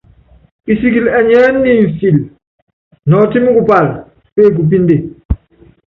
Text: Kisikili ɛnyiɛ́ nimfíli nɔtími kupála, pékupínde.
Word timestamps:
Kisikili 0.65 1.09
ɛnyiɛ́ 1.17 1.47
nimfíli 1.63 2.21
nɔtími 3.09 3.49
kupála, 3.57 3.93
pékupínde. 4.33 4.95